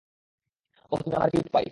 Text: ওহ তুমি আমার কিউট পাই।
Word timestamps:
ওহ 0.91 0.99
তুমি 1.01 1.15
আমার 1.15 1.29
কিউট 1.33 1.47
পাই। 1.53 1.65